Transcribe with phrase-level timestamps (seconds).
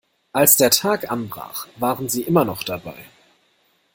[0.33, 3.05] Als der Tag anbrach waren sie immer noch dabei.